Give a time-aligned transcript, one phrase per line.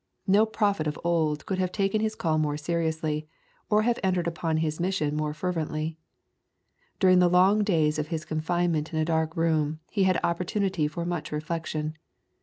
[0.25, 3.27] No prophet of old could have taken his call more seriously,
[3.69, 5.95] or have entered upon his mission more frevently.
[6.99, 11.05] During the long days of his confinement in a dark room he had opportunity for
[11.05, 11.99] much reflection.